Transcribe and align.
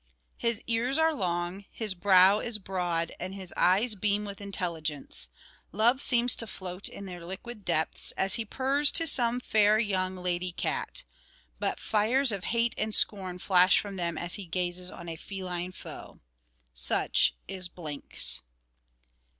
His 0.39 0.63
ears 0.65 0.97
are 0.97 1.13
long, 1.13 1.65
his 1.69 1.93
brow 1.93 2.39
is 2.39 2.57
broad, 2.57 3.11
and 3.19 3.35
his 3.35 3.53
eyes 3.55 3.93
beam 3.93 4.25
with 4.25 4.41
intelligence; 4.41 5.27
love 5.71 6.01
seems 6.01 6.35
to 6.37 6.47
float 6.47 6.89
in 6.89 7.05
their 7.05 7.23
liquid 7.23 7.63
depths 7.63 8.11
as 8.13 8.33
he 8.33 8.43
purrs 8.43 8.91
to 8.93 9.05
some 9.05 9.39
fair 9.39 9.77
young 9.77 10.15
lady 10.15 10.53
cat, 10.53 11.03
but 11.59 11.79
fires 11.79 12.31
of 12.31 12.45
hate 12.45 12.73
and 12.79 12.95
scorn 12.95 13.37
flash 13.37 13.77
from 13.77 13.95
them 13.95 14.17
as 14.17 14.33
he 14.33 14.47
gazes 14.47 14.89
on 14.89 15.07
a 15.07 15.15
feline 15.15 15.71
foe. 15.71 16.19
Such 16.73 17.35
is 17.47 17.67
Blinks. 17.67 18.41